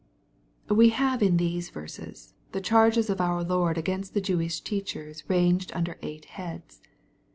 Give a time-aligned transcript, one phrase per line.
[0.67, 5.23] We have in these verses the cha rges of our Lord against the Jewish teachers
[5.29, 6.81] ranged under ei^ht heads.